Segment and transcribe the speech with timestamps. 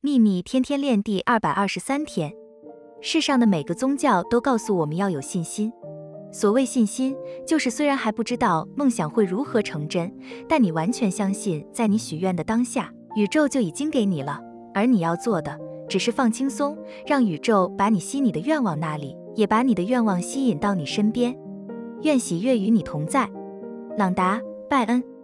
[0.00, 2.32] 秘密天天练第二百二十三天。
[3.00, 5.72] 世上的每个宗教都告诉我们要有信心。
[6.30, 10.14] 所谓信心就是虽然还不知道梦想会如何成真
[10.48, 14.38] 但你完全相信在你许愿的当下宇宙就已经给你了
[14.74, 15.58] 而你要做的
[15.88, 21.36] 只是放轻松让宇宙把你吸你的愿望那里也把你的愿望吸引到你身边。
[22.02, 23.28] 愿喜悦与你同在。
[23.96, 24.40] 朗达
[24.70, 25.17] 拜恩。